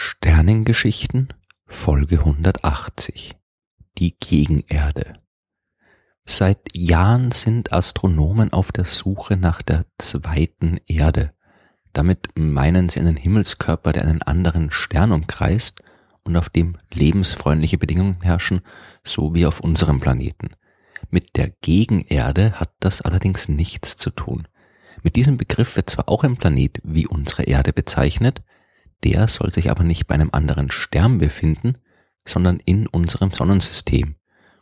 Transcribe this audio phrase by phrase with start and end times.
[0.00, 1.26] Sternengeschichten
[1.66, 3.34] Folge 180
[3.98, 5.18] Die Gegenerde
[6.24, 11.32] Seit Jahren sind Astronomen auf der Suche nach der zweiten Erde.
[11.94, 15.82] Damit meinen sie einen Himmelskörper, der einen anderen Stern umkreist
[16.22, 18.60] und auf dem lebensfreundliche Bedingungen herrschen,
[19.02, 20.50] so wie auf unserem Planeten.
[21.10, 24.46] Mit der Gegenerde hat das allerdings nichts zu tun.
[25.02, 28.42] Mit diesem Begriff wird zwar auch ein Planet wie unsere Erde bezeichnet,
[29.04, 31.78] der soll sich aber nicht bei einem anderen Stern befinden,
[32.26, 34.16] sondern in unserem Sonnensystem.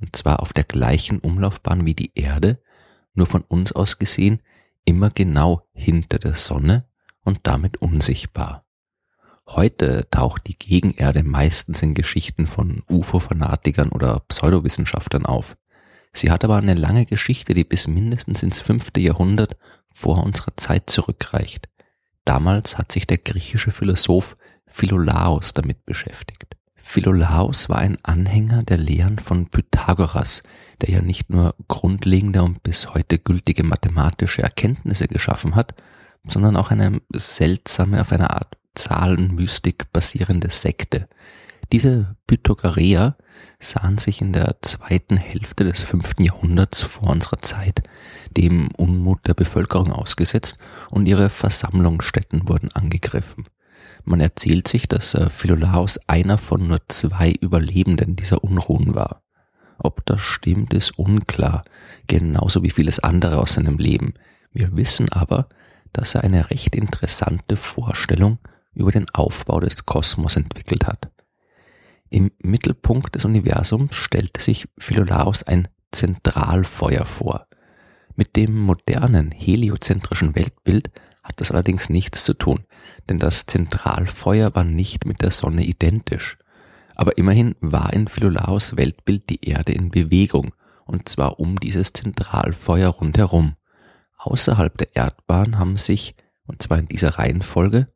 [0.00, 2.62] Und zwar auf der gleichen Umlaufbahn wie die Erde,
[3.14, 4.40] nur von uns aus gesehen
[4.84, 6.86] immer genau hinter der Sonne
[7.22, 8.62] und damit unsichtbar.
[9.46, 15.56] Heute taucht die Gegenerde meistens in Geschichten von UFO-Fanatikern oder Pseudowissenschaftlern auf.
[16.12, 19.56] Sie hat aber eine lange Geschichte, die bis mindestens ins fünfte Jahrhundert
[19.90, 21.68] vor unserer Zeit zurückreicht.
[22.24, 26.56] Damals hat sich der griechische Philosoph Philolaos damit beschäftigt.
[26.76, 30.42] Philolaos war ein Anhänger der Lehren von Pythagoras,
[30.80, 35.74] der ja nicht nur grundlegende und bis heute gültige mathematische Erkenntnisse geschaffen hat,
[36.26, 41.08] sondern auch eine seltsame, auf einer Art Zahlenmystik basierende Sekte.
[41.72, 43.16] Diese Pythagoreer
[43.60, 47.82] sahen sich in der zweiten Hälfte des fünften Jahrhunderts vor unserer Zeit
[48.36, 50.58] dem Unmut der Bevölkerung ausgesetzt
[50.90, 53.46] und ihre Versammlungsstätten wurden angegriffen.
[54.02, 59.22] Man erzählt sich, dass äh, Philolaos einer von nur zwei Überlebenden dieser Unruhen war.
[59.78, 61.64] Ob das stimmt, ist unklar,
[62.08, 64.14] genauso wie vieles andere aus seinem Leben.
[64.52, 65.48] Wir wissen aber,
[65.92, 68.38] dass er eine recht interessante Vorstellung
[68.74, 71.10] über den Aufbau des Kosmos entwickelt hat.
[72.10, 77.46] Im Mittelpunkt des Universums stellte sich Philolaos ein Zentralfeuer vor.
[78.16, 80.90] Mit dem modernen heliozentrischen Weltbild
[81.22, 82.64] hat das allerdings nichts zu tun,
[83.08, 86.36] denn das Zentralfeuer war nicht mit der Sonne identisch.
[86.96, 90.52] Aber immerhin war in Philolaos Weltbild die Erde in Bewegung,
[90.86, 93.54] und zwar um dieses Zentralfeuer rundherum.
[94.18, 97.86] Außerhalb der Erdbahn haben sich, und zwar in dieser Reihenfolge,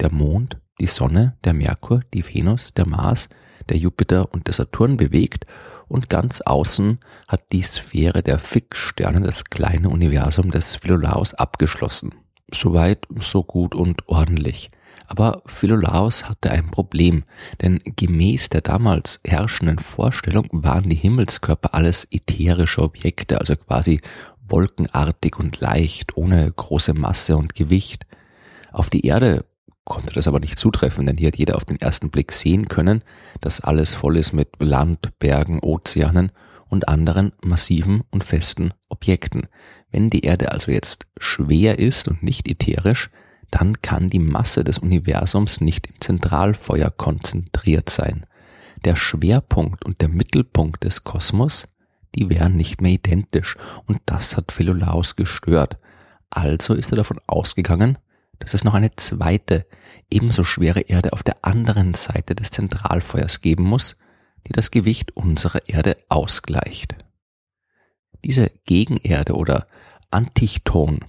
[0.00, 3.28] der Mond, die Sonne, der Merkur, die Venus, der Mars,
[3.70, 5.46] der Jupiter und der Saturn bewegt
[5.88, 12.14] und ganz außen hat die Sphäre der Fixsterne das kleine Universum des Philolaos abgeschlossen.
[12.52, 14.70] Soweit, so gut und ordentlich.
[15.06, 17.24] Aber Philolaos hatte ein Problem,
[17.62, 24.02] denn gemäß der damals herrschenden Vorstellung waren die Himmelskörper alles ätherische Objekte, also quasi
[24.46, 28.06] wolkenartig und leicht, ohne große Masse und Gewicht.
[28.70, 29.46] Auf die Erde
[29.88, 33.02] konnte das aber nicht zutreffen, denn hier hat jeder auf den ersten Blick sehen können,
[33.40, 36.30] dass alles voll ist mit Land, Bergen, Ozeanen
[36.68, 39.48] und anderen massiven und festen Objekten.
[39.90, 43.10] Wenn die Erde also jetzt schwer ist und nicht ätherisch,
[43.50, 48.26] dann kann die Masse des Universums nicht im Zentralfeuer konzentriert sein.
[48.84, 51.66] Der Schwerpunkt und der Mittelpunkt des Kosmos,
[52.14, 53.56] die wären nicht mehr identisch
[53.86, 55.78] und das hat Philolaus gestört.
[56.28, 57.96] Also ist er davon ausgegangen,
[58.38, 59.66] dass es noch eine zweite,
[60.10, 63.96] ebenso schwere Erde auf der anderen Seite des Zentralfeuers geben muss,
[64.46, 66.96] die das Gewicht unserer Erde ausgleicht.
[68.24, 69.66] Diese Gegenerde oder
[70.10, 71.00] Antichton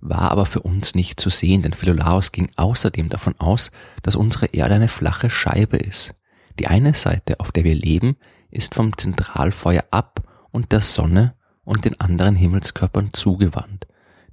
[0.00, 3.70] war aber für uns nicht zu sehen, denn Philolaos ging außerdem davon aus,
[4.02, 6.14] dass unsere Erde eine flache Scheibe ist.
[6.58, 8.16] Die eine Seite, auf der wir leben,
[8.50, 10.20] ist vom Zentralfeuer ab
[10.50, 13.86] und der Sonne und den anderen Himmelskörpern zugewandt.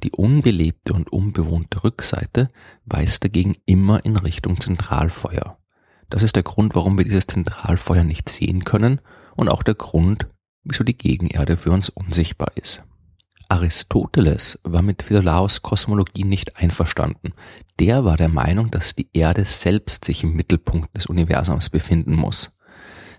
[0.04, 2.50] Die unbelebte und unbewohnte Rückseite
[2.86, 5.58] weist dagegen immer in Richtung Zentralfeuer.
[6.10, 9.02] Das ist der Grund, warum wir dieses Zentralfeuer nicht sehen können
[9.36, 10.28] und auch der Grund,
[10.64, 12.84] wieso die Gegenerde für uns unsichtbar ist.
[13.50, 17.34] Aristoteles war mit Philolaos Kosmologie nicht einverstanden.
[17.80, 22.52] Der war der Meinung, dass die Erde selbst sich im Mittelpunkt des Universums befinden muss.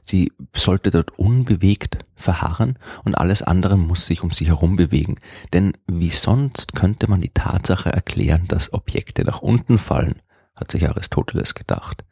[0.02, 5.17] Sie sollte dort unbewegt verharren und alles andere muss sich um sie herum bewegen.
[5.52, 10.23] Denn wie sonst könnte man die Tatsache erklären, dass Objekte nach unten fallen,
[10.55, 12.05] hat sich Aristoteles gedacht.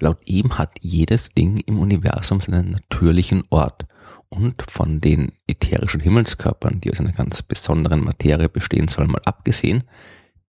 [0.00, 3.86] Laut ihm hat jedes Ding im Universum seinen natürlichen Ort
[4.30, 9.84] und von den ätherischen Himmelskörpern, die aus einer ganz besonderen Materie bestehen sollen, mal abgesehen,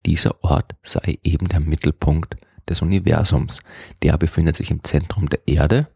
[0.06, 2.36] dieser Ort sei eben der Mittelpunkt
[2.70, 3.60] des Universums.
[4.02, 5.88] Der befindet sich im Zentrum der Erde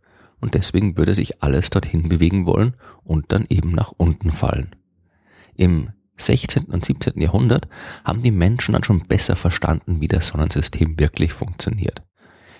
[0.45, 4.75] und deswegen würde sich alles dorthin bewegen wollen und dann eben nach unten fallen.
[5.55, 6.65] Im 16.
[6.65, 7.19] und 17.
[7.19, 7.67] Jahrhundert
[8.03, 12.03] haben die Menschen dann schon besser verstanden, wie das Sonnensystem wirklich funktioniert.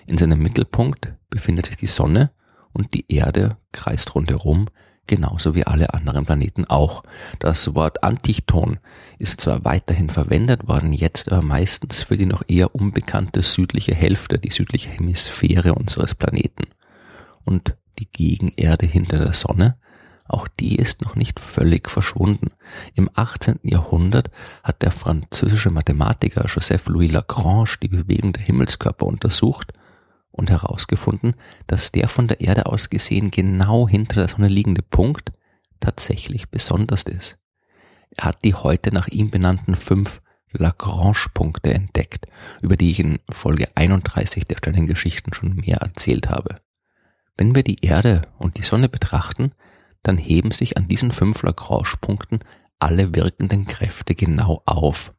[0.08, 2.32] In seinem Mittelpunkt befindet sich die Sonne
[2.72, 4.66] und die Erde kreist rundherum
[5.06, 7.04] genauso wie alle anderen Planeten auch.
[7.38, 8.78] Das Wort Antichton
[9.20, 14.40] ist zwar weiterhin verwendet worden, jetzt aber meistens für die noch eher unbekannte südliche Hälfte,
[14.40, 16.64] die südliche Hemisphäre unseres Planeten.
[17.46, 19.78] Und die Gegenerde hinter der Sonne,
[20.28, 22.50] auch die ist noch nicht völlig verschwunden.
[22.94, 23.60] Im 18.
[23.62, 24.30] Jahrhundert
[24.64, 29.72] hat der französische Mathematiker Joseph Louis Lagrange die Bewegung der Himmelskörper untersucht
[30.32, 31.34] und herausgefunden,
[31.68, 35.32] dass der von der Erde aus gesehen genau hinter der Sonne liegende Punkt
[35.78, 37.38] tatsächlich besonders ist.
[38.10, 40.20] Er hat die heute nach ihm benannten fünf
[40.52, 42.26] Lagrange-Punkte entdeckt,
[42.62, 46.56] über die ich in Folge 31 der Sternengeschichten schon mehr erzählt habe.
[47.36, 49.52] Wenn wir die Erde und die Sonne betrachten,
[50.02, 52.40] dann heben sich an diesen fünf Lagrange-Punkten
[52.78, 55.12] alle wirkenden Kräfte genau auf.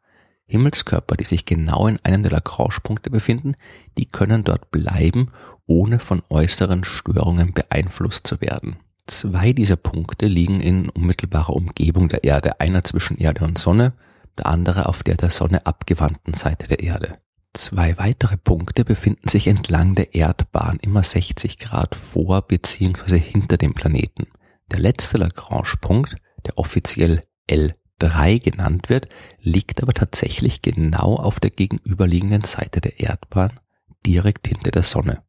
[0.46, 3.56] Himmelskörper, die sich genau in einem der Lagrange-Punkte befinden,
[3.98, 5.32] die können dort bleiben,
[5.66, 8.78] ohne von äußeren Störungen beeinflusst zu werden.
[9.08, 13.94] Zwei dieser Punkte liegen in unmittelbarer Umgebung der Erde, einer zwischen Erde und Sonne,
[14.38, 17.18] der andere auf der der Sonne abgewandten Seite der Erde.
[17.58, 23.18] Zwei weitere Punkte befinden sich entlang der Erdbahn immer 60 Grad vor bzw.
[23.18, 24.28] hinter dem Planeten.
[24.72, 29.10] Der letzte Lagrange-Punkt, der offiziell L 3 genannt wird,
[29.40, 33.60] liegt aber tatsächlich genau auf der gegenüberliegenden Seite der Erdbahn,
[34.06, 35.24] direkt hinter der Sonne.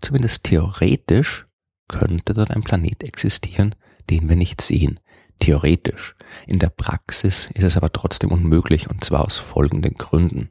[0.00, 1.46] Zumindest theoretisch
[1.86, 3.76] könnte dort ein Planet existieren,
[4.10, 4.98] den wir nicht sehen.
[5.38, 6.16] Theoretisch.
[6.44, 10.50] In der Praxis ist es aber trotzdem unmöglich und zwar aus folgenden Gründen.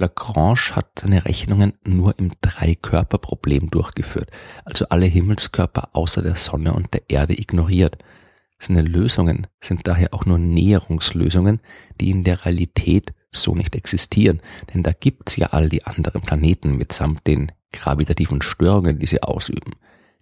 [0.00, 4.30] Lagrange hat seine Rechnungen nur im Drei-Körper-Problem durchgeführt,
[4.64, 7.98] also alle Himmelskörper außer der Sonne und der Erde ignoriert.
[8.58, 11.60] Seine Lösungen sind daher auch nur Näherungslösungen,
[12.00, 14.40] die in der Realität so nicht existieren,
[14.72, 19.74] denn da gibt's ja all die anderen Planeten mitsamt den gravitativen Störungen, die sie ausüben.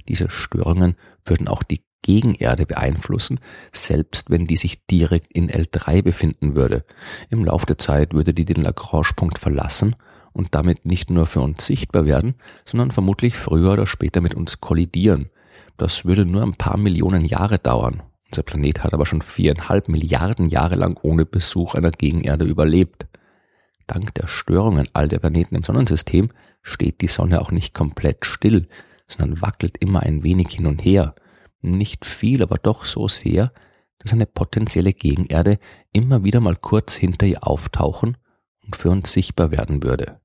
[0.09, 3.41] Diese Störungen würden auch die Gegenerde beeinflussen,
[3.73, 6.85] selbst wenn die sich direkt in L3 befinden würde.
[7.31, 9.97] Im Laufe der Zeit würde die den Lagrange-Punkt verlassen
[10.33, 12.35] und damit nicht nur für uns sichtbar werden,
[12.65, 15.31] sondern vermutlich früher oder später mit uns kollidieren.
[15.77, 20.49] Das würde nur ein paar Millionen Jahre dauern unser Planet hat aber schon viereinhalb Milliarden
[20.49, 23.06] Jahre lang ohne Besuch einer Gegenerde überlebt.
[23.87, 26.31] Dank der Störungen all der Planeten im Sonnensystem
[26.62, 28.69] steht die Sonne auch nicht komplett still,
[29.06, 31.15] sondern wackelt immer ein wenig hin und her.
[31.61, 33.53] Nicht viel, aber doch so sehr,
[33.99, 35.59] dass eine potenzielle Gegenerde
[35.93, 38.17] immer wieder mal kurz hinter ihr auftauchen
[38.65, 40.21] und für uns sichtbar werden würde.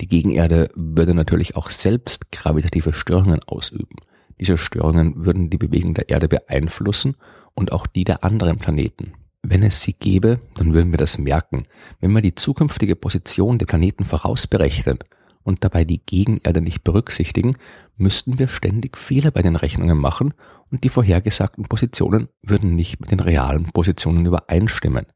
[0.00, 3.96] Die Gegenerde würde natürlich auch selbst gravitative Störungen ausüben.
[4.38, 7.16] Diese Störungen würden die Bewegung der Erde beeinflussen
[7.54, 9.14] und auch die der anderen Planeten.
[9.42, 11.66] Wenn es sie gäbe, dann würden wir das merken.
[12.00, 14.98] Wenn wir die zukünftige Position der Planeten vorausberechnen
[15.46, 17.56] und dabei die Gegenerde nicht berücksichtigen,
[17.96, 20.34] müssten wir ständig Fehler bei den Rechnungen machen
[20.72, 25.06] und die vorhergesagten Positionen würden nicht mit den realen Positionen übereinstimmen.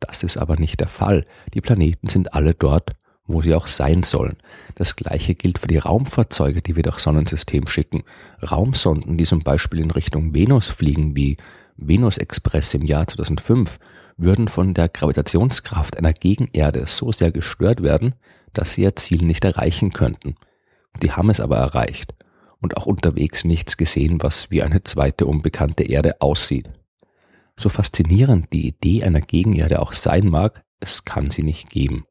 [0.00, 1.24] Das ist aber nicht der Fall.
[1.54, 2.92] Die Planeten sind alle dort,
[3.26, 4.36] wo sie auch sein sollen.
[4.74, 8.02] Das gleiche gilt für die Raumfahrzeuge, die wir durchs Sonnensystem schicken.
[8.42, 11.36] Raumsonden, die zum Beispiel in Richtung Venus fliegen, wie
[11.76, 13.78] Venus Express im Jahr 2005,
[14.16, 18.16] würden von der Gravitationskraft einer Gegenerde so sehr gestört werden,
[18.52, 20.36] dass sie ihr Ziel nicht erreichen könnten.
[21.02, 22.14] Die haben es aber erreicht
[22.60, 26.68] und auch unterwegs nichts gesehen, was wie eine zweite unbekannte Erde aussieht.
[27.56, 32.04] So faszinierend die Idee einer Gegenerde auch sein mag, es kann sie nicht geben.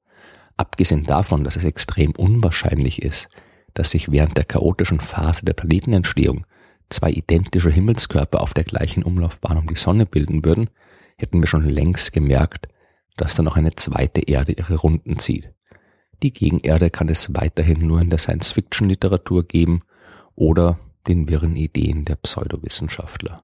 [0.58, 3.30] Abgesehen davon, dass es extrem unwahrscheinlich ist,
[3.74, 6.46] dass sich während der chaotischen Phase der Planetenentstehung
[6.90, 10.70] zwei identische Himmelskörper auf der gleichen Umlaufbahn um die Sonne bilden würden,
[11.18, 12.68] hätten wir schon längst gemerkt,
[13.18, 15.52] dass da noch eine zweite Erde ihre Runden zieht.
[16.24, 19.82] Die Gegenerde kann es weiterhin nur in der Science-Fiction-Literatur geben
[20.36, 23.40] oder den wirren Ideen der Pseudowissenschaftler.